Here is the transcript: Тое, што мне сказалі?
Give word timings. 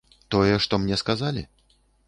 Тое, 0.35 0.55
што 0.67 0.73
мне 0.85 0.99
сказалі? 1.03 1.47